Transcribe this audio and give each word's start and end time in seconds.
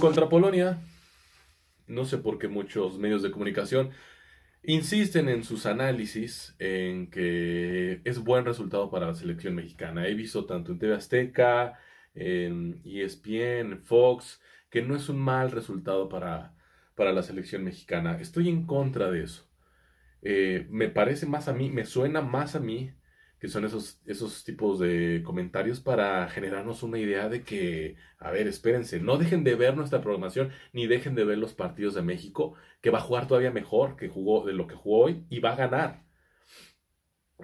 Contra 0.00 0.30
Polonia. 0.30 0.78
No 1.86 2.06
sé 2.06 2.16
por 2.16 2.38
qué 2.38 2.48
muchos 2.48 2.98
medios 2.98 3.22
de 3.22 3.30
comunicación 3.30 3.90
insisten 4.62 5.28
en 5.28 5.44
sus 5.44 5.66
análisis 5.66 6.54
en 6.58 7.10
que 7.10 8.00
es 8.04 8.18
buen 8.20 8.46
resultado 8.46 8.90
para 8.90 9.08
la 9.08 9.14
selección 9.14 9.54
mexicana. 9.54 10.06
He 10.06 10.14
visto 10.14 10.46
tanto 10.46 10.72
en 10.72 10.78
TV 10.78 10.94
Azteca, 10.94 11.78
en 12.14 12.80
ESPN, 12.84 13.72
en 13.72 13.82
Fox, 13.82 14.40
que 14.70 14.80
no 14.80 14.96
es 14.96 15.10
un 15.10 15.18
mal 15.18 15.50
resultado 15.50 16.08
para, 16.08 16.54
para 16.94 17.12
la 17.12 17.22
selección 17.22 17.62
mexicana. 17.62 18.16
Estoy 18.20 18.48
en 18.48 18.64
contra 18.64 19.10
de 19.10 19.24
eso. 19.24 19.50
Eh, 20.22 20.66
me 20.70 20.88
parece 20.88 21.26
más 21.26 21.46
a 21.46 21.52
mí, 21.52 21.68
me 21.68 21.84
suena 21.84 22.22
más 22.22 22.56
a 22.56 22.60
mí 22.60 22.90
que 23.40 23.48
son 23.48 23.64
esos, 23.64 23.98
esos 24.04 24.44
tipos 24.44 24.78
de 24.78 25.22
comentarios 25.24 25.80
para 25.80 26.28
generarnos 26.28 26.82
una 26.82 26.98
idea 26.98 27.30
de 27.30 27.42
que, 27.42 27.96
a 28.18 28.30
ver, 28.30 28.46
espérense, 28.46 29.00
no 29.00 29.16
dejen 29.16 29.44
de 29.44 29.54
ver 29.54 29.74
nuestra 29.74 30.02
programación, 30.02 30.50
ni 30.74 30.86
dejen 30.86 31.14
de 31.14 31.24
ver 31.24 31.38
los 31.38 31.54
partidos 31.54 31.94
de 31.94 32.02
México, 32.02 32.54
que 32.82 32.90
va 32.90 32.98
a 32.98 33.02
jugar 33.02 33.26
todavía 33.26 33.50
mejor 33.50 33.96
que 33.96 34.08
jugó, 34.08 34.44
de 34.44 34.52
lo 34.52 34.66
que 34.66 34.74
jugó 34.74 35.04
hoy 35.06 35.24
y 35.30 35.40
va 35.40 35.52
a 35.52 35.56
ganar. 35.56 36.04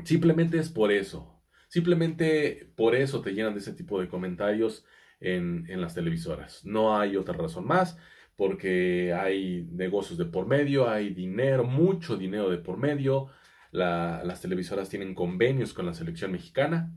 Simplemente 0.04 0.58
es 0.58 0.68
por 0.68 0.92
eso. 0.92 1.42
Simplemente 1.68 2.70
por 2.76 2.94
eso 2.94 3.22
te 3.22 3.32
llenan 3.32 3.54
de 3.54 3.60
ese 3.60 3.72
tipo 3.72 3.98
de 3.98 4.08
comentarios 4.08 4.84
en, 5.18 5.64
en 5.70 5.80
las 5.80 5.94
televisoras. 5.94 6.62
No 6.66 6.98
hay 6.98 7.16
otra 7.16 7.34
razón 7.34 7.66
más, 7.66 7.96
porque 8.36 9.14
hay 9.14 9.66
negocios 9.72 10.18
de 10.18 10.26
por 10.26 10.46
medio, 10.46 10.90
hay 10.90 11.14
dinero, 11.14 11.64
mucho 11.64 12.18
dinero 12.18 12.50
de 12.50 12.58
por 12.58 12.76
medio 12.76 13.28
las 13.76 14.40
televisoras 14.40 14.88
tienen 14.88 15.14
convenios 15.14 15.74
con 15.74 15.86
la 15.86 15.94
selección 15.94 16.32
mexicana 16.32 16.92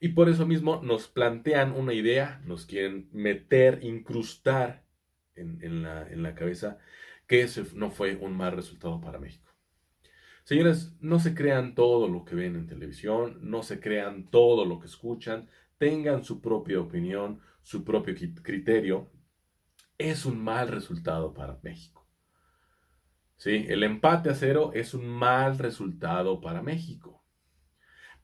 y 0.00 0.08
por 0.08 0.28
eso 0.28 0.46
mismo 0.46 0.80
nos 0.82 1.08
plantean 1.08 1.72
una 1.72 1.94
idea, 1.94 2.40
nos 2.44 2.66
quieren 2.66 3.08
meter, 3.12 3.80
incrustar 3.82 4.84
en, 5.34 5.82
la, 5.82 6.34
cabeza 6.34 6.78
que 7.26 7.42
ese 7.42 7.64
no 7.74 7.90
fue 7.90 8.16
un 8.16 8.36
mal 8.36 8.52
resultado 8.52 9.00
para 9.00 9.18
México. 9.18 9.50
Señores, 10.44 10.94
no 11.00 11.20
se 11.20 11.34
crean 11.34 11.74
todo 11.74 12.08
lo 12.08 12.24
que 12.24 12.34
ven 12.34 12.56
en 12.56 12.66
televisión, 12.66 13.38
no 13.42 13.62
se 13.62 13.78
crean 13.80 14.28
todo 14.30 14.64
lo 14.64 14.80
que 14.80 14.86
escuchan, 14.86 15.48
tengan 15.78 16.24
su 16.24 16.40
propia 16.40 16.80
opinión, 16.80 17.40
su 17.62 17.84
propio 17.84 18.14
criterio. 18.42 19.10
Es 19.96 20.24
un 20.26 20.42
mal 20.42 20.68
resultado 20.68 21.32
para 21.32 21.58
México. 21.62 21.99
¿Sí? 23.40 23.64
El 23.68 23.82
empate 23.84 24.28
a 24.28 24.34
cero 24.34 24.70
es 24.74 24.92
un 24.92 25.08
mal 25.08 25.56
resultado 25.58 26.42
para 26.42 26.60
México. 26.60 27.24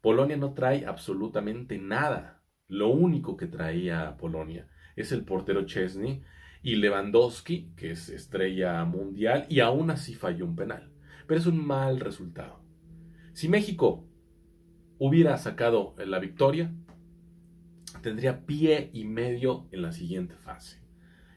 Polonia 0.02 0.36
no 0.36 0.52
trae 0.52 0.84
absolutamente 0.84 1.78
nada. 1.78 2.42
Lo 2.68 2.90
único 2.90 3.34
que 3.38 3.46
traía 3.46 4.18
Polonia 4.18 4.68
es 4.94 5.12
el 5.12 5.24
portero 5.24 5.64
Chesney 5.64 6.22
y 6.62 6.76
Lewandowski, 6.76 7.72
que 7.76 7.92
es 7.92 8.10
estrella 8.10 8.84
mundial, 8.84 9.46
y 9.48 9.60
aún 9.60 9.90
así 9.90 10.14
falló 10.14 10.44
un 10.44 10.54
penal. 10.54 10.92
Pero 11.26 11.40
es 11.40 11.46
un 11.46 11.66
mal 11.66 11.98
resultado. 11.98 12.60
Si 13.32 13.48
México 13.48 14.06
hubiera 14.98 15.38
sacado 15.38 15.94
la 15.96 16.18
victoria, 16.18 16.74
tendría 18.02 18.44
pie 18.44 18.90
y 18.92 19.04
medio 19.04 19.66
en 19.72 19.80
la 19.80 19.92
siguiente 19.92 20.36
fase. 20.36 20.82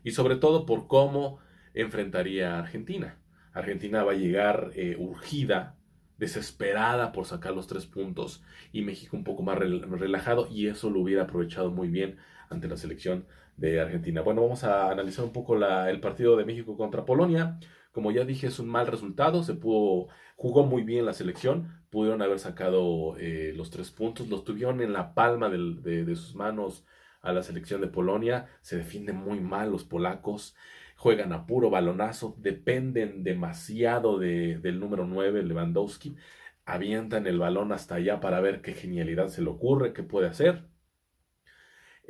Y 0.03 0.11
sobre 0.11 0.35
todo 0.35 0.65
por 0.65 0.87
cómo 0.87 1.39
enfrentaría 1.73 2.55
a 2.55 2.59
Argentina. 2.59 3.18
Argentina 3.53 4.03
va 4.03 4.11
a 4.13 4.15
llegar 4.15 4.71
eh, 4.75 4.95
urgida, 4.97 5.75
desesperada 6.17 7.11
por 7.11 7.25
sacar 7.25 7.53
los 7.53 7.67
tres 7.67 7.85
puntos 7.85 8.43
y 8.71 8.81
México 8.81 9.15
un 9.15 9.23
poco 9.23 9.41
más 9.41 9.57
relajado 9.57 10.47
y 10.51 10.67
eso 10.67 10.89
lo 10.89 10.99
hubiera 11.01 11.23
aprovechado 11.23 11.71
muy 11.71 11.87
bien 11.87 12.17
ante 12.49 12.67
la 12.67 12.77
selección 12.77 13.25
de 13.57 13.79
Argentina. 13.79 14.21
Bueno, 14.21 14.41
vamos 14.41 14.63
a 14.63 14.91
analizar 14.91 15.23
un 15.25 15.33
poco 15.33 15.55
el 15.55 15.99
partido 15.99 16.35
de 16.35 16.45
México 16.45 16.77
contra 16.77 17.05
Polonia. 17.05 17.59
Como 17.91 18.11
ya 18.11 18.23
dije, 18.25 18.47
es 18.47 18.59
un 18.59 18.67
mal 18.69 18.87
resultado, 18.87 19.43
se 19.43 19.53
pudo, 19.55 20.07
jugó 20.35 20.65
muy 20.65 20.83
bien 20.83 21.05
la 21.05 21.13
selección, 21.13 21.83
pudieron 21.89 22.21
haber 22.21 22.39
sacado 22.39 23.17
eh, 23.17 23.53
los 23.55 23.69
tres 23.71 23.91
puntos, 23.91 24.29
los 24.29 24.43
tuvieron 24.43 24.81
en 24.81 24.93
la 24.93 25.13
palma 25.13 25.49
de, 25.49 26.05
de 26.05 26.15
sus 26.15 26.35
manos 26.35 26.85
a 27.21 27.33
la 27.33 27.43
selección 27.43 27.81
de 27.81 27.87
Polonia, 27.87 28.47
se 28.61 28.77
defienden 28.77 29.17
muy 29.17 29.39
mal 29.39 29.71
los 29.71 29.83
polacos, 29.83 30.55
juegan 30.95 31.33
a 31.33 31.45
puro 31.45 31.69
balonazo, 31.69 32.35
dependen 32.39 33.23
demasiado 33.23 34.19
del 34.19 34.79
número 34.79 35.05
9, 35.05 35.43
Lewandowski, 35.43 36.15
avientan 36.65 37.27
el 37.27 37.39
balón 37.39 37.71
hasta 37.71 37.95
allá 37.95 38.19
para 38.19 38.41
ver 38.41 38.61
qué 38.61 38.73
genialidad 38.73 39.27
se 39.29 39.41
le 39.41 39.49
ocurre, 39.49 39.93
qué 39.93 40.03
puede 40.03 40.27
hacer. 40.27 40.65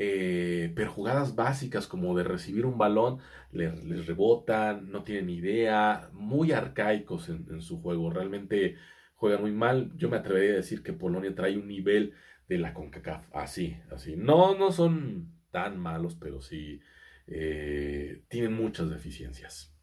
Eh, 0.01 0.71
pero 0.75 0.91
jugadas 0.91 1.35
básicas 1.35 1.85
como 1.85 2.15
de 2.17 2.23
recibir 2.23 2.65
un 2.65 2.77
balón, 2.77 3.19
les, 3.51 4.07
rebotan, 4.07 4.89
no 4.91 5.03
tienen 5.03 5.29
idea, 5.29 6.09
muy 6.13 6.53
arcaicos 6.53 7.27
en, 7.27 7.61
su 7.61 7.81
juego, 7.81 8.09
realmente 8.09 8.77
juegan 9.19 9.41
muy 9.41 9.51
mal. 9.51 9.91
Yo 9.97 10.09
me 10.09 10.17
atrevería 10.17 10.53
a 10.53 10.57
decir 10.57 10.81
que 10.81 10.93
Polonia 10.93 11.35
trae 11.35 11.57
un 11.57 11.67
nivel 11.67 12.13
de 12.47 12.57
la 12.57 12.73
CONCACAF, 12.73 13.27
así, 13.35 13.77
así. 13.91 14.15
No, 14.15 14.57
no 14.57 14.71
son 14.71 15.33
tan 15.51 15.77
malos, 15.77 16.15
pero 16.15 16.41
sí 16.41 16.79
eh, 17.27 18.23
tienen 18.29 18.53
muchas 18.53 18.89
deficiencias. 18.89 19.75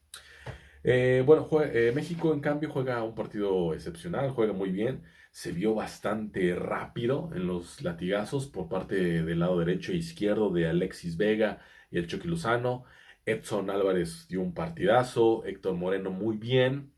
Eh, 0.83 1.23
bueno, 1.27 1.49
eh, 1.63 1.93
México 1.95 2.33
en 2.33 2.41
cambio 2.41 2.71
juega 2.71 3.03
un 3.03 3.15
partido 3.15 3.75
excepcional, 3.75 4.31
juega 4.31 4.55
muy 4.55 4.71
bien, 4.71 5.03
se 5.33 5.53
vio 5.53 5.75
bastante 5.75 6.55
rápido 6.55 7.31
en 7.35 7.47
los 7.47 7.83
latigazos 7.83 8.47
por 8.47 8.69
parte 8.69 9.23
del 9.23 9.39
lado 9.41 9.59
derecho 9.59 9.93
e 9.93 9.97
izquierdo 9.97 10.51
de 10.51 10.67
Alexis 10.67 11.19
Vega 11.19 11.61
y 11.91 11.99
el 11.99 12.07
Chucky 12.07 12.27
Lozano. 12.27 12.85
Edson 13.27 13.69
Álvarez 13.69 14.29
dio 14.29 14.41
un 14.41 14.55
partidazo, 14.55 15.45
Héctor 15.45 15.75
Moreno 15.75 16.11
muy 16.11 16.37
bien, 16.37 16.93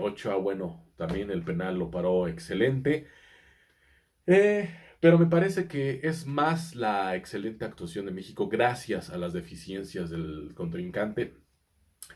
Ochoa, 0.00 0.36
bueno, 0.36 0.84
también 0.96 1.30
el 1.30 1.42
penal 1.42 1.78
lo 1.78 1.90
paró 1.90 2.28
excelente. 2.28 3.06
Eh, 4.26 4.68
pero 5.00 5.18
me 5.18 5.26
parece 5.26 5.68
que 5.68 6.00
es 6.02 6.26
más 6.26 6.74
la 6.74 7.16
excelente 7.16 7.64
actuación 7.64 8.06
de 8.06 8.12
México 8.12 8.48
gracias 8.48 9.10
a 9.10 9.18
las 9.18 9.32
deficiencias 9.32 10.10
del 10.10 10.52
contrincante 10.54 11.36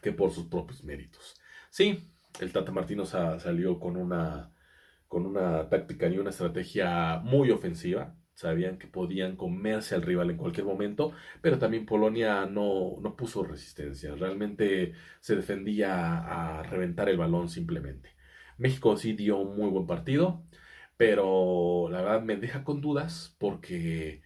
que 0.03 0.13
por 0.13 0.33
sus 0.33 0.47
propios 0.47 0.85
méritos. 0.85 1.37
Sí, 1.71 2.13
el 2.41 2.53
Tata 2.53 2.73
Martino 2.73 3.07
salió 3.07 3.79
con 3.79 3.97
una, 3.97 4.53
con 5.09 5.27
una 5.27 5.69
táctica 5.69 6.09
y 6.09 6.19
una 6.19 6.31
estrategia 6.31 7.21
muy 7.23 7.51
ofensiva. 7.51 8.17
Sabían 8.35 8.79
que 8.79 8.87
podían 8.89 9.37
comerse 9.37 9.95
al 9.95 10.03
rival 10.03 10.31
en 10.31 10.37
cualquier 10.39 10.67
momento, 10.67 11.13
pero 11.41 11.59
también 11.59 11.87
Polonia 11.87 12.47
no, 12.47 12.97
no 13.01 13.17
puso 13.17 13.45
resistencia. 13.45 14.15
Realmente 14.15 14.95
se 15.21 15.37
defendía 15.37 16.59
a 16.59 16.63
reventar 16.65 17.09
el 17.09 17.19
balón 17.19 17.49
simplemente. 17.49 18.11
México 18.59 18.97
sí 18.97 19.13
dio 19.15 19.39
un 19.39 19.57
muy 19.57 19.71
buen 19.71 19.87
partido 19.87 20.45
pero 20.97 21.89
la 21.91 22.01
verdad 22.03 22.23
me 22.23 22.37
deja 22.37 22.63
con 22.63 22.81
dudas 22.81 23.35
porque 23.39 24.23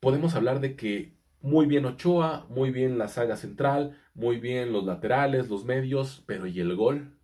podemos 0.00 0.34
hablar 0.34 0.60
de 0.60 0.74
que 0.76 1.18
muy 1.42 1.66
bien 1.66 1.84
Ochoa, 1.84 2.46
muy 2.48 2.70
bien 2.70 2.96
la 2.98 3.08
saga 3.08 3.36
central, 3.36 3.98
muy 4.14 4.40
bien 4.40 4.72
los 4.72 4.84
laterales, 4.84 5.50
los 5.50 5.66
medios, 5.66 6.24
pero 6.26 6.46
¿y 6.46 6.60
el 6.60 6.76
gol? 6.76 7.18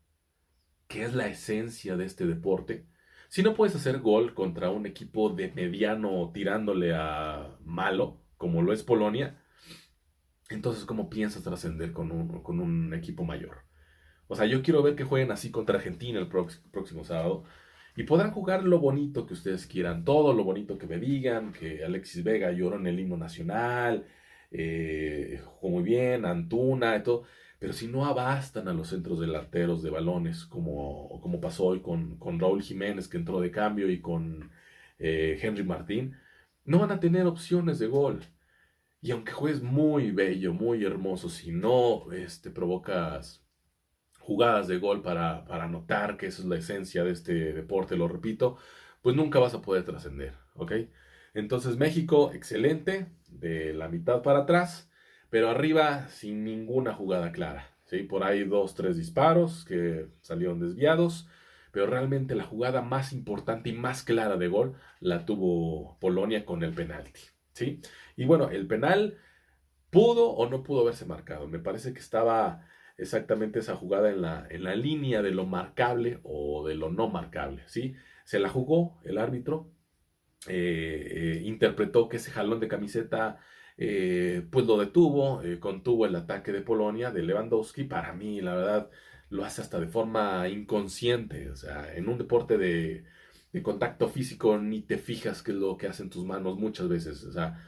¿Qué 0.88 1.04
es 1.04 1.14
la 1.14 1.28
esencia 1.28 1.96
de 1.96 2.04
este 2.04 2.26
deporte? 2.26 2.86
Si 3.30 3.44
no 3.44 3.54
puedes 3.54 3.76
hacer 3.76 4.00
gol 4.00 4.34
contra 4.34 4.70
un 4.70 4.86
equipo 4.86 5.30
de 5.30 5.52
mediano 5.52 6.32
tirándole 6.34 6.92
a 6.96 7.56
malo, 7.64 8.20
como 8.36 8.60
lo 8.60 8.72
es 8.72 8.82
Polonia, 8.82 9.40
entonces 10.48 10.84
¿cómo 10.84 11.08
piensas 11.08 11.44
trascender 11.44 11.92
con 11.92 12.10
un, 12.10 12.42
con 12.42 12.58
un 12.58 12.92
equipo 12.92 13.22
mayor? 13.24 13.58
O 14.26 14.34
sea, 14.34 14.46
yo 14.46 14.62
quiero 14.62 14.82
ver 14.82 14.96
que 14.96 15.04
jueguen 15.04 15.30
así 15.30 15.52
contra 15.52 15.76
Argentina 15.76 16.18
el 16.18 16.26
próximo 16.26 17.04
sábado 17.04 17.44
y 17.94 18.02
podrán 18.02 18.32
jugar 18.32 18.64
lo 18.64 18.80
bonito 18.80 19.26
que 19.26 19.34
ustedes 19.34 19.68
quieran, 19.68 20.04
todo 20.04 20.32
lo 20.32 20.42
bonito 20.42 20.76
que 20.76 20.88
me 20.88 20.98
digan, 20.98 21.52
que 21.52 21.84
Alexis 21.84 22.24
Vega 22.24 22.50
lloró 22.50 22.78
en 22.78 22.88
el 22.88 22.98
himno 22.98 23.16
nacional, 23.16 24.06
eh, 24.50 25.40
jugó 25.44 25.74
muy 25.74 25.84
bien, 25.84 26.24
Antuna 26.24 26.96
y 26.96 27.04
todo. 27.04 27.22
Pero 27.60 27.74
si 27.74 27.86
no 27.86 28.06
abastan 28.06 28.68
a 28.68 28.72
los 28.72 28.88
centros 28.88 29.20
delanteros 29.20 29.82
de 29.82 29.90
balones, 29.90 30.46
como, 30.46 31.20
como 31.20 31.40
pasó 31.40 31.66
hoy 31.66 31.80
con, 31.80 32.16
con 32.18 32.40
Raúl 32.40 32.62
Jiménez, 32.62 33.06
que 33.06 33.18
entró 33.18 33.40
de 33.40 33.52
cambio, 33.52 33.90
y 33.90 34.00
con 34.00 34.50
eh, 34.98 35.38
Henry 35.40 35.62
Martín, 35.62 36.16
no 36.64 36.80
van 36.80 36.90
a 36.90 37.00
tener 37.00 37.26
opciones 37.26 37.78
de 37.78 37.86
gol. 37.86 38.24
Y 39.02 39.12
aunque 39.12 39.32
juegues 39.32 39.62
muy 39.62 40.10
bello, 40.10 40.54
muy 40.54 40.84
hermoso, 40.84 41.28
si 41.28 41.52
no 41.52 42.10
este, 42.12 42.50
provocas 42.50 43.44
jugadas 44.18 44.68
de 44.68 44.78
gol 44.78 45.02
para, 45.02 45.44
para 45.46 45.68
notar 45.68 46.16
que 46.16 46.26
esa 46.26 46.42
es 46.42 46.48
la 46.48 46.56
esencia 46.56 47.04
de 47.04 47.12
este 47.12 47.52
deporte, 47.52 47.96
lo 47.96 48.08
repito, 48.08 48.56
pues 49.02 49.16
nunca 49.16 49.38
vas 49.38 49.54
a 49.54 49.62
poder 49.62 49.84
trascender, 49.84 50.34
¿ok? 50.54 50.72
Entonces 51.34 51.76
México, 51.76 52.32
excelente, 52.32 53.06
de 53.28 53.72
la 53.74 53.88
mitad 53.88 54.22
para 54.22 54.40
atrás, 54.40 54.89
pero 55.30 55.48
arriba 55.48 56.08
sin 56.08 56.44
ninguna 56.44 56.92
jugada 56.92 57.32
clara, 57.32 57.70
¿sí? 57.86 58.02
Por 58.02 58.24
ahí 58.24 58.44
dos, 58.44 58.74
tres 58.74 58.96
disparos 58.96 59.64
que 59.64 60.08
salieron 60.20 60.60
desviados, 60.60 61.28
pero 61.72 61.86
realmente 61.86 62.34
la 62.34 62.44
jugada 62.44 62.82
más 62.82 63.12
importante 63.12 63.70
y 63.70 63.72
más 63.72 64.02
clara 64.02 64.36
de 64.36 64.48
gol 64.48 64.74
la 64.98 65.24
tuvo 65.24 65.98
Polonia 66.00 66.44
con 66.44 66.64
el 66.64 66.72
penalti, 66.72 67.20
¿sí? 67.52 67.80
Y 68.16 68.24
bueno, 68.24 68.50
el 68.50 68.66
penal 68.66 69.18
pudo 69.90 70.30
o 70.30 70.48
no 70.48 70.62
pudo 70.62 70.82
haberse 70.82 71.06
marcado. 71.06 71.48
Me 71.48 71.58
parece 71.58 71.92
que 71.92 72.00
estaba 72.00 72.66
exactamente 72.98 73.60
esa 73.60 73.76
jugada 73.76 74.10
en 74.10 74.22
la, 74.22 74.46
en 74.50 74.64
la 74.64 74.74
línea 74.74 75.22
de 75.22 75.30
lo 75.30 75.46
marcable 75.46 76.20
o 76.22 76.66
de 76.66 76.74
lo 76.74 76.90
no 76.90 77.08
marcable, 77.08 77.62
¿sí? 77.66 77.94
Se 78.24 78.38
la 78.40 78.48
jugó 78.48 79.00
el 79.04 79.18
árbitro, 79.18 79.70
eh, 80.48 81.08
eh, 81.10 81.42
interpretó 81.44 82.08
que 82.08 82.16
ese 82.16 82.30
jalón 82.30 82.60
de 82.60 82.68
camiseta 82.68 83.38
eh, 83.80 84.46
pues 84.50 84.66
lo 84.66 84.78
detuvo, 84.78 85.42
contuvo 85.58 86.06
el 86.06 86.14
ataque 86.14 86.52
de 86.52 86.60
Polonia, 86.60 87.10
de 87.10 87.22
Lewandowski, 87.22 87.84
para 87.84 88.12
mí 88.12 88.40
la 88.40 88.54
verdad 88.54 88.90
lo 89.30 89.44
hace 89.44 89.62
hasta 89.62 89.80
de 89.80 89.88
forma 89.88 90.48
inconsciente, 90.48 91.50
o 91.50 91.56
sea, 91.56 91.94
en 91.94 92.08
un 92.08 92.18
deporte 92.18 92.58
de, 92.58 93.04
contacto 93.62 94.08
físico 94.08 94.58
ni 94.58 94.82
te 94.82 94.98
fijas 94.98 95.42
qué 95.42 95.52
es 95.52 95.56
lo 95.56 95.76
que 95.76 95.88
hacen 95.88 96.10
tus 96.10 96.24
manos 96.24 96.56
muchas 96.58 96.88
veces, 96.88 97.24
o 97.24 97.32
sea, 97.32 97.58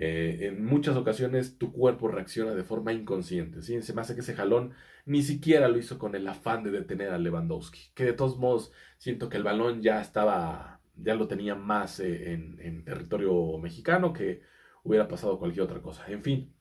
eh, 0.00 0.46
en 0.46 0.64
muchas 0.64 0.96
ocasiones 0.96 1.58
tu 1.58 1.72
cuerpo 1.72 2.06
reacciona 2.06 2.54
de 2.54 2.62
forma 2.62 2.92
inconsciente. 2.92 3.62
¿sí? 3.62 3.82
Se 3.82 3.92
me 3.92 4.00
hace 4.00 4.14
que 4.14 4.20
ese 4.20 4.36
jalón 4.36 4.72
ni 5.06 5.22
siquiera 5.22 5.68
lo 5.68 5.76
hizo 5.76 5.98
con 5.98 6.14
el 6.14 6.28
afán 6.28 6.62
de 6.62 6.70
detener 6.70 7.10
a 7.10 7.18
Lewandowski. 7.18 7.80
Que 7.94 8.04
de 8.04 8.12
todos 8.12 8.38
modos 8.38 8.72
siento 8.98 9.28
que 9.28 9.38
el 9.38 9.42
balón 9.42 9.82
ya 9.82 10.00
estaba, 10.00 10.80
ya 10.96 11.14
lo 11.14 11.26
tenía 11.26 11.56
más 11.56 11.98
eh, 11.98 12.32
en, 12.32 12.84
territorio 12.84 13.58
mexicano 13.58 14.12
que 14.12 14.42
hubiera 14.84 15.08
pasado 15.08 15.38
cualquier 15.38 15.64
otra 15.64 15.80
cosa. 15.80 16.04
En 16.08 16.22
fin, 16.22 16.54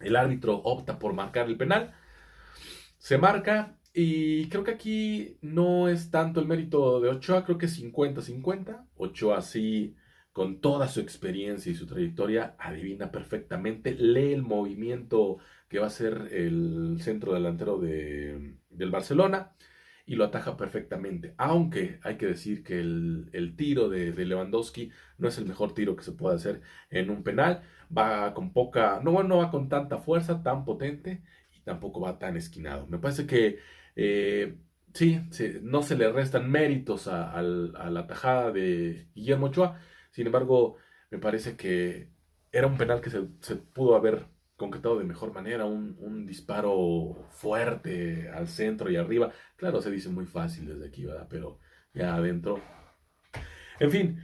el 0.00 0.16
árbitro 0.16 0.56
opta 0.56 0.98
por 0.98 1.12
marcar 1.14 1.46
el 1.48 1.56
penal. 1.56 1.94
Se 2.98 3.18
marca 3.18 3.78
y 3.92 4.48
creo 4.48 4.64
que 4.64 4.72
aquí 4.72 5.38
no 5.40 5.88
es 5.88 6.10
tanto 6.10 6.40
el 6.40 6.46
mérito 6.46 7.00
de 7.00 7.08
Ochoa, 7.08 7.44
creo 7.44 7.58
que 7.58 7.66
50-50. 7.66 8.86
Ochoa 8.96 9.42
sí 9.42 9.96
con 10.32 10.60
toda 10.60 10.86
su 10.86 11.00
experiencia 11.00 11.72
y 11.72 11.74
su 11.74 11.86
trayectoria, 11.86 12.54
adivina 12.60 13.10
perfectamente, 13.10 13.94
lee 13.94 14.32
el 14.32 14.42
movimiento 14.42 15.38
que 15.68 15.80
va 15.80 15.88
a 15.88 15.90
ser 15.90 16.28
el 16.30 16.98
centro 17.00 17.34
delantero 17.34 17.78
de, 17.78 18.54
del 18.70 18.90
Barcelona 18.90 19.52
y 20.08 20.16
lo 20.16 20.24
ataja 20.24 20.56
perfectamente. 20.56 21.34
Aunque 21.38 22.00
hay 22.02 22.16
que 22.16 22.26
decir 22.26 22.64
que 22.64 22.80
el, 22.80 23.54
tiro 23.56 23.88
de, 23.88 24.12
Lewandowski 24.12 24.90
no 25.18 25.28
es 25.28 25.38
el 25.38 25.46
mejor 25.46 25.74
tiro 25.74 25.94
que 25.96 26.04
se 26.04 26.12
puede 26.12 26.36
hacer 26.36 26.62
en 26.90 27.10
un 27.10 27.22
penal. 27.22 27.62
Va 27.96 28.34
con 28.34 28.52
poca, 28.52 29.00
no, 29.02 29.22
no 29.22 29.38
va 29.38 29.50
con 29.50 29.68
tanta 29.68 29.98
fuerza, 29.98 30.42
tan 30.42 30.64
potente 30.64 31.22
y 31.52 31.60
tampoco 31.60 32.00
va 32.00 32.18
tan 32.18 32.36
esquinado. 32.36 32.86
Me 32.88 32.98
parece 32.98 33.26
que 33.26 33.58
eh, 33.96 34.58
sí, 34.94 35.20
no 35.62 35.82
se 35.82 35.96
le 35.96 36.10
restan 36.12 36.50
méritos 36.50 37.08
a, 37.08 37.30
a 37.32 37.42
la 37.42 38.06
tajada 38.06 38.50
de 38.52 39.08
Guillermo 39.14 39.46
Ochoa 39.46 39.78
sin 40.18 40.26
embargo, 40.26 40.76
me 41.10 41.18
parece 41.18 41.56
que 41.56 42.10
era 42.52 42.66
un 42.66 42.76
penal 42.76 43.00
que 43.00 43.10
se, 43.10 43.22
pudo 43.56 43.94
haber 43.96 44.26
concretado 44.58 44.98
de 44.98 45.04
mejor 45.04 45.32
manera, 45.32 45.64
un, 45.64 46.26
disparo 46.26 47.28
fuerte 47.30 48.28
al 48.28 48.48
centro 48.48 48.90
y 48.90 48.96
arriba. 48.96 49.32
Claro, 49.56 49.80
se 49.80 49.90
dice 49.90 50.10
muy 50.10 50.26
fácil 50.26 50.66
desde 50.66 50.86
aquí, 50.86 51.06
¿verdad? 51.06 51.28
Pero 51.30 51.60
ya 51.94 52.14
adentro. 52.14 52.60
En 53.78 53.90
fin, 53.90 54.20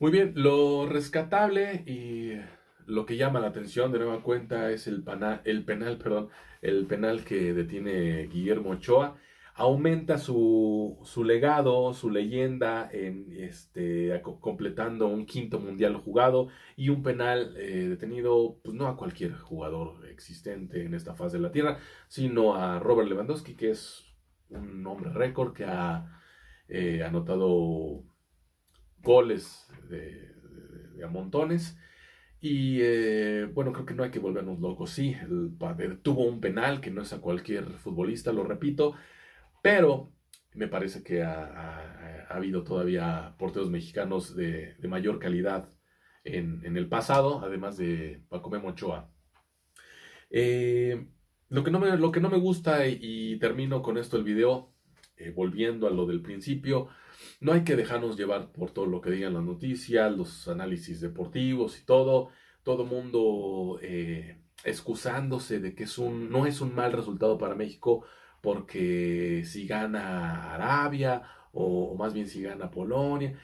Muy 0.00 0.10
bien, 0.12 0.32
lo 0.34 0.86
rescatable 0.86 1.84
y 1.86 2.32
lo 2.86 3.04
que 3.04 3.18
llama 3.18 3.38
la 3.38 3.48
atención 3.48 3.92
de 3.92 3.98
nueva 3.98 4.22
cuenta 4.22 4.70
es 4.70 4.86
el, 4.86 5.04
el 5.44 5.64
penal, 5.66 5.98
perdón, 5.98 6.30
el 6.62 6.86
penal 6.86 7.22
que 7.22 7.52
detiene 7.52 8.26
Guillermo 8.28 8.70
Ochoa. 8.70 9.18
Aumenta 9.54 10.16
su, 10.16 10.96
legado, 11.22 11.92
su 11.92 12.08
leyenda, 12.08 12.88
en, 12.90 13.26
este, 13.36 14.22
completando 14.40 15.06
un 15.06 15.26
quinto 15.26 15.60
mundial 15.60 15.96
jugado 15.96 16.48
y 16.76 16.88
un 16.88 17.02
penal 17.02 17.54
eh, 17.58 17.86
detenido, 17.90 18.58
pues 18.64 18.74
no 18.74 18.86
a 18.86 18.96
cualquier 18.96 19.34
jugador 19.34 20.06
existente 20.08 20.82
en 20.82 20.94
esta 20.94 21.12
fase 21.12 21.36
de 21.36 21.42
la 21.42 21.52
Tierra, 21.52 21.78
sino 22.08 22.54
a 22.54 22.78
Robert 22.78 23.06
Lewandowski, 23.06 23.54
que 23.54 23.72
es 23.72 24.02
un 24.48 24.86
hombre 24.86 25.10
récord 25.10 25.52
que 25.52 25.64
ha 25.66 26.22
eh, 26.68 27.02
anotado 27.04 28.09
goles 29.02 29.66
de, 29.88 30.34
a 31.02 31.08
montones. 31.08 31.78
Y 32.40 32.78
eh, 32.80 33.46
bueno, 33.52 33.72
creo 33.72 33.86
que 33.86 33.94
no 33.94 34.02
hay 34.02 34.10
que 34.10 34.18
volvernos 34.18 34.60
locos. 34.60 34.90
Sí, 34.90 35.16
tuvo 36.02 36.24
un 36.24 36.40
penal 36.40 36.80
que 36.80 36.90
no 36.90 37.02
es 37.02 37.12
a 37.12 37.20
cualquier 37.20 37.64
futbolista, 37.78 38.32
lo 38.32 38.44
repito, 38.44 38.94
pero 39.62 40.12
me 40.54 40.68
parece 40.68 41.02
que 41.02 41.22
ha, 41.22 42.26
habido 42.28 42.64
todavía 42.64 43.34
porteros 43.38 43.70
mexicanos 43.70 44.34
de, 44.34 44.76
mayor 44.88 45.18
calidad 45.18 45.68
en, 46.24 46.76
el 46.76 46.88
pasado, 46.88 47.42
además 47.44 47.76
de 47.76 48.22
Paco 48.28 48.50
Memo 48.50 48.74
eh, 50.30 51.06
lo, 51.48 51.64
que 51.64 51.70
no 51.70 51.80
me, 51.80 51.96
lo 51.96 52.12
que 52.12 52.20
no 52.20 52.30
me 52.30 52.38
gusta, 52.38 52.86
y, 52.86 53.38
termino 53.38 53.82
con 53.82 53.98
esto 53.98 54.16
el 54.16 54.24
video, 54.24 54.72
eh, 55.16 55.30
volviendo 55.30 55.86
a 55.86 55.90
lo 55.90 56.06
del 56.06 56.22
principio, 56.22 56.88
no 57.40 57.52
hay 57.52 57.64
que 57.64 57.76
dejarnos 57.76 58.16
llevar 58.16 58.52
por 58.52 58.70
todo 58.70 58.86
lo 58.86 59.00
que 59.00 59.10
digan 59.10 59.34
las 59.34 59.44
noticias, 59.44 60.16
los 60.16 60.48
análisis 60.48 61.00
deportivos 61.00 61.78
y 61.78 61.84
todo. 61.84 62.30
Todo 62.62 62.84
mundo 62.84 63.78
eh, 63.82 64.42
excusándose 64.64 65.60
de 65.60 65.74
que 65.74 65.84
es 65.84 65.98
un, 65.98 66.30
no 66.30 66.46
es 66.46 66.60
un 66.60 66.74
mal 66.74 66.92
resultado 66.92 67.38
para 67.38 67.54
México 67.54 68.04
porque 68.42 69.42
si 69.44 69.66
gana 69.66 70.54
Arabia 70.54 71.22
o, 71.52 71.94
más 71.96 72.14
bien 72.14 72.28
si 72.28 72.42
gana 72.42 72.70
Polonia. 72.70 73.38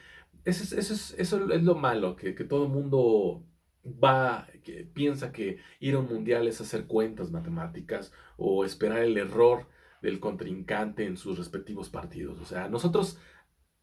Eso 0.45 0.63
es, 0.63 0.71
eso 0.73 0.93
es, 0.93 1.15
eso 1.17 1.51
es 1.51 1.63
lo 1.63 1.75
malo, 1.75 2.15
que, 2.15 2.33
que 2.33 2.45
todo 2.45 2.65
el 2.65 2.69
mundo 2.71 3.43
va, 3.85 4.47
que 4.63 4.83
piensa 4.85 5.31
que 5.31 5.57
ir 5.79 5.95
a 5.95 5.99
un 5.99 6.07
mundial 6.07 6.47
es 6.47 6.61
hacer 6.61 6.85
cuentas 6.85 7.31
matemáticas 7.31 8.13
o 8.37 8.65
esperar 8.65 8.99
el 8.99 9.17
error 9.17 9.67
del 10.01 10.19
contrincante 10.19 11.05
en 11.05 11.17
sus 11.17 11.37
respectivos 11.37 11.89
partidos. 11.89 12.39
O 12.39 12.45
sea, 12.45 12.69
nosotros 12.69 13.19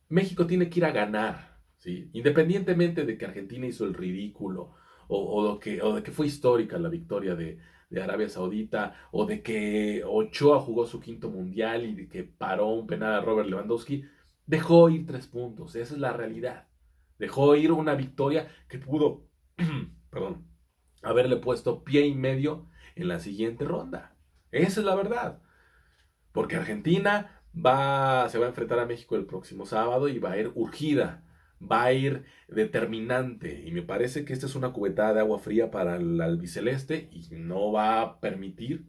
México 0.08 0.46
tiene 0.46 0.68
que 0.68 0.80
ir 0.80 0.84
a 0.84 0.92
ganar, 0.92 1.58
¿sí? 1.78 2.10
independientemente 2.12 3.04
de 3.04 3.16
que 3.18 3.26
Argentina 3.26 3.66
hizo 3.66 3.84
el 3.84 3.94
ridículo 3.94 4.74
o, 5.08 5.58
que, 5.58 5.76
de 5.76 6.02
que 6.02 6.12
fue 6.12 6.26
histórica 6.26 6.78
la 6.78 6.88
victoria 6.88 7.34
de, 7.34 7.58
Arabia 8.02 8.28
Saudita 8.28 8.96
o 9.12 9.24
de 9.24 9.40
que 9.40 10.02
Ochoa 10.04 10.58
jugó 10.58 10.84
su 10.84 10.98
quinto 10.98 11.30
mundial 11.30 11.84
y 11.84 11.94
de 11.94 12.08
que 12.08 12.24
paró 12.24 12.70
un 12.70 12.88
penal 12.88 13.12
a 13.12 13.20
Robert 13.20 13.48
Lewandowski, 13.48 14.04
dejó 14.46 14.88
ir 14.90 15.06
tres 15.06 15.28
puntos, 15.28 15.76
esa 15.76 15.94
es 15.94 16.00
la 16.00 16.12
realidad. 16.12 16.66
Dejó 17.18 17.54
ir 17.54 17.70
una 17.70 17.94
victoria 17.94 18.48
que 18.68 18.78
pudo, 18.78 19.28
perdón, 20.10 20.44
haberle 21.02 21.36
puesto 21.36 21.84
pie 21.84 22.06
y 22.06 22.16
medio 22.16 22.68
en 22.96 23.06
la 23.06 23.20
siguiente 23.20 23.64
ronda. 23.64 24.16
Esa 24.50 24.80
es 24.80 24.86
la 24.86 24.96
verdad. 24.96 25.40
Porque 26.32 26.56
Argentina 26.56 27.43
va, 27.54 28.28
se 28.28 28.38
va 28.38 28.46
a 28.46 28.48
enfrentar 28.48 28.78
a 28.78 28.86
México 28.86 29.16
el 29.16 29.26
próximo 29.26 29.66
sábado 29.66 30.08
y 30.08 30.18
va 30.18 30.32
a 30.32 30.38
ir 30.38 30.52
urgida, 30.54 31.24
va 31.60 31.84
a 31.84 31.92
ir 31.92 32.24
determinante. 32.48 33.62
Y 33.66 33.72
me 33.72 33.82
parece 33.82 34.24
que 34.24 34.32
esta 34.32 34.46
es 34.46 34.54
una 34.54 34.72
cubetada 34.72 35.14
de 35.14 35.20
agua 35.20 35.38
fría 35.38 35.70
para 35.70 35.96
el 35.96 36.20
albiceleste 36.20 37.08
y 37.12 37.28
no 37.30 37.72
va 37.72 38.00
a 38.00 38.20
permitir 38.20 38.86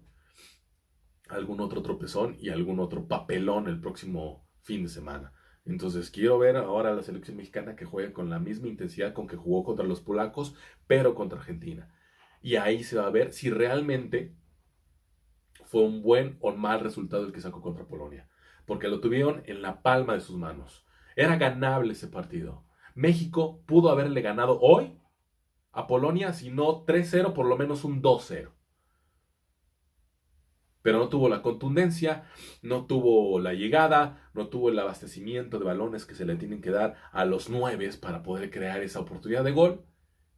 algún 1.30 1.60
otro 1.62 1.82
tropezón 1.82 2.38
y 2.40 2.50
algún 2.50 2.80
otro 2.80 3.08
papelón 3.08 3.68
el 3.68 3.80
próximo 3.80 4.48
fin 4.62 4.84
de 4.84 4.90
semana. 4.90 5.34
Entonces 5.66 6.12
quiero 6.12 6.38
ver 6.38 6.58
ahora 6.58 6.92
a 6.92 6.96
la 6.96 7.02
selección 7.02 7.38
mexicana 7.38 7.76
que 7.76 7.86
juegue 7.86 8.14
con 8.14 8.30
la 8.30 8.40
misma 8.40 8.68
intensidad 8.68 9.14
con 9.14 9.28
que 9.28 9.36
jugó 9.36 9.64
contra 9.64 9.86
los 9.86 10.02
polacos, 10.02 10.56
pero 10.86 11.16
contra 11.16 11.40
Argentina. 11.40 11.92
Y 12.42 12.58
ahí 12.58 12.84
se 12.84 12.98
va 12.98 13.08
a 13.08 13.12
ver 13.12 13.34
si 13.34 13.50
realmente 13.50 14.36
fue 15.66 15.82
un 15.82 16.04
buen 16.04 16.38
o 16.42 16.56
mal 16.56 16.80
resultado 16.82 17.26
el 17.26 17.34
que 17.34 17.42
sacó 17.42 17.62
contra 17.62 17.88
Polonia. 17.88 18.30
Porque 18.66 18.88
lo 18.88 19.00
tuvieron 19.00 19.44
en 19.46 19.62
la 19.62 19.82
palma 19.82 20.14
de 20.14 20.22
sus 20.22 20.38
manos. 20.38 20.86
Era 21.16 21.38
ganable 21.38 21.94
ese 21.94 22.08
partido. 22.08 22.64
México 22.94 23.62
pudo 23.66 23.90
haberle 23.90 24.22
ganado 24.22 24.60
hoy 24.62 25.00
a 25.72 25.88
Polonia, 25.88 26.34
si 26.34 26.50
no 26.50 26.86
3-0, 26.86 27.34
por 27.34 27.46
lo 27.46 27.58
menos 27.58 27.84
un 27.84 28.02
2-0 28.02 28.56
pero 30.86 31.00
no 31.00 31.10
tuvo 31.10 31.30
la 31.30 31.42
contundencia, 31.42 32.26
no 32.62 32.86
tuvo 32.86 33.40
la 33.40 33.56
llegada, 33.56 34.30
no 34.36 34.50
tuvo 34.50 34.70
el 34.70 34.78
abastecimiento 34.78 35.58
de 35.58 35.66
balones 35.66 36.06
que 36.06 36.14
se 36.14 36.26
le 36.26 36.36
tienen 36.36 36.62
que 36.62 36.70
dar 36.70 36.94
a 37.12 37.26
los 37.26 37.50
nueve 37.50 37.90
para 38.00 38.22
poder 38.22 38.52
crear 38.52 38.84
esa 38.84 39.00
oportunidad 39.00 39.44
de 39.44 39.52
gol. 39.52 39.84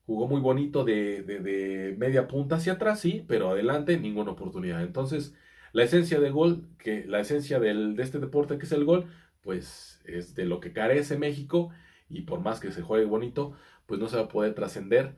Jugó 0.05 0.25
muy 0.25 0.39
bonito 0.39 0.86
de, 0.86 1.93
media 1.98 2.29
punta 2.29 2.55
hacia 2.55 2.74
atrás, 2.74 3.01
sí, 3.01 3.25
pero 3.27 3.50
adelante 3.50 4.00
ninguna 4.00 4.31
oportunidad. 4.31 4.84
Entonces, 4.84 5.36
la 5.77 5.84
esencia 5.84 6.19
del 6.19 6.34
gol, 6.34 6.67
que 6.79 7.05
la 7.05 7.19
esencia 7.19 7.60
del, 7.60 7.96
de 7.96 8.01
este 8.01 8.17
deporte 8.17 8.57
que 8.57 8.65
es 8.65 8.72
el 8.72 8.84
gol, 8.84 9.12
pues 9.41 10.01
es 10.05 10.34
de 10.34 10.46
lo 10.46 10.60
que 10.60 10.74
carece 10.74 11.19
México 11.19 11.69
y 12.10 12.22
por 12.22 12.39
más 12.39 12.60
que 12.60 12.72
se 12.72 12.81
juegue 12.81 13.05
bonito, 13.05 13.55
pues 13.86 14.00
no 14.00 14.07
se 14.07 14.15
va 14.15 14.24
a 14.24 14.27
poder 14.27 14.55
trascender 14.55 15.15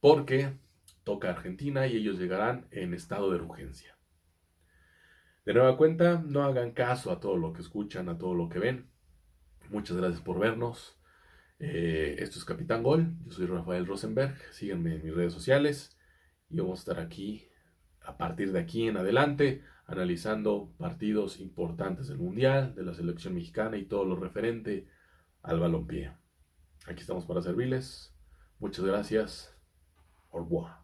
porque 0.00 0.58
toca 1.04 1.30
Argentina 1.30 1.86
y 1.86 1.96
ellos 1.96 2.18
llegarán 2.18 2.66
en 2.70 2.92
estado 2.92 3.30
de 3.30 3.40
urgencia. 3.40 3.96
De 5.46 5.54
nueva 5.54 5.78
cuenta, 5.78 6.22
no 6.22 6.42
hagan 6.42 6.72
caso 6.72 7.10
a 7.10 7.18
todo 7.18 7.38
lo 7.38 7.54
que 7.54 7.62
escuchan, 7.62 8.10
a 8.10 8.18
todo 8.18 8.34
lo 8.34 8.50
que 8.50 8.58
ven. 8.58 8.90
Muchas 9.70 9.96
gracias 9.96 10.20
por 10.20 10.38
vernos. 10.38 10.98
Eh, 11.60 12.16
esto 12.18 12.38
es 12.38 12.44
Capitán 12.44 12.82
Gol. 12.82 13.14
Yo 13.24 13.32
soy 13.32 13.46
Rafael 13.46 13.86
Rosenberg. 13.86 14.36
Síganme 14.50 14.96
en 14.96 15.02
mis 15.02 15.14
redes 15.14 15.32
sociales 15.32 15.96
y 16.50 16.58
vamos 16.58 16.80
a 16.80 16.82
estar 16.82 17.00
aquí 17.02 17.48
a 18.04 18.16
partir 18.16 18.52
de 18.52 18.60
aquí 18.60 18.88
en 18.88 18.96
adelante 18.96 19.62
analizando 19.86 20.72
partidos 20.78 21.40
importantes 21.40 22.08
del 22.08 22.18
Mundial, 22.18 22.74
de 22.74 22.84
la 22.84 22.94
selección 22.94 23.34
mexicana 23.34 23.76
y 23.76 23.84
todo 23.84 24.04
lo 24.04 24.16
referente 24.16 24.86
al 25.42 25.60
balompié. 25.60 26.12
Aquí 26.86 27.00
estamos 27.00 27.26
para 27.26 27.42
servirles. 27.42 28.14
Muchas 28.58 28.84
gracias. 28.84 29.54
Au 30.30 30.40
revoir. 30.40 30.83